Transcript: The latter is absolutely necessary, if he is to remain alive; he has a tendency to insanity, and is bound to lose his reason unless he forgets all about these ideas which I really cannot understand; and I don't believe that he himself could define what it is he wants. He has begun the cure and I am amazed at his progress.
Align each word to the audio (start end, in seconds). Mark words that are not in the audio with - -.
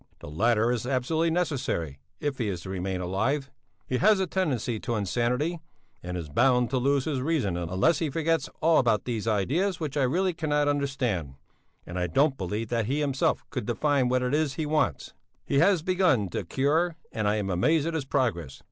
The 0.17 0.31
latter 0.31 0.71
is 0.71 0.87
absolutely 0.87 1.29
necessary, 1.29 1.99
if 2.19 2.39
he 2.39 2.47
is 2.47 2.61
to 2.61 2.71
remain 2.71 3.01
alive; 3.01 3.51
he 3.85 3.97
has 3.99 4.19
a 4.19 4.25
tendency 4.25 4.79
to 4.79 4.95
insanity, 4.95 5.59
and 6.01 6.17
is 6.17 6.27
bound 6.27 6.71
to 6.71 6.79
lose 6.79 7.05
his 7.05 7.21
reason 7.21 7.55
unless 7.55 7.99
he 7.99 8.09
forgets 8.09 8.49
all 8.63 8.79
about 8.79 9.05
these 9.05 9.27
ideas 9.27 9.79
which 9.79 9.95
I 9.95 10.01
really 10.01 10.33
cannot 10.33 10.67
understand; 10.67 11.35
and 11.85 11.99
I 11.99 12.07
don't 12.07 12.35
believe 12.35 12.69
that 12.69 12.87
he 12.87 12.99
himself 12.99 13.45
could 13.51 13.67
define 13.67 14.09
what 14.09 14.23
it 14.23 14.33
is 14.33 14.55
he 14.55 14.65
wants. 14.65 15.13
He 15.45 15.59
has 15.59 15.83
begun 15.83 16.29
the 16.31 16.45
cure 16.45 16.95
and 17.11 17.27
I 17.27 17.35
am 17.35 17.51
amazed 17.51 17.85
at 17.85 17.93
his 17.93 18.05
progress. 18.05 18.59